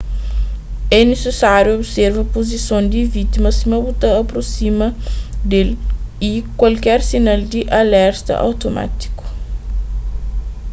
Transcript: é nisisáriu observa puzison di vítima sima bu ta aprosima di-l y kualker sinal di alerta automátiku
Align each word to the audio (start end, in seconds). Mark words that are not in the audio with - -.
é 0.97 0.99
nisisáriu 1.09 1.75
observa 1.79 2.23
puzison 2.33 2.83
di 2.91 3.01
vítima 3.17 3.49
sima 3.59 3.77
bu 3.83 3.91
ta 4.01 4.09
aprosima 4.21 4.87
di-l 5.49 5.69
y 6.31 6.31
kualker 6.59 6.99
sinal 7.09 7.41
di 7.51 7.61
alerta 7.81 8.33
automátiku 8.47 9.23